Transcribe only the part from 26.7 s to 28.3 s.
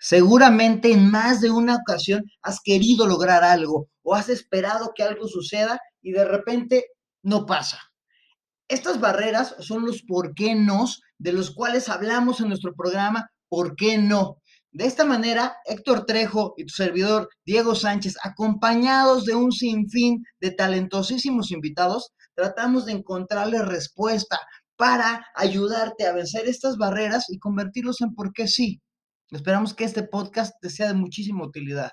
barreras y convertirlos en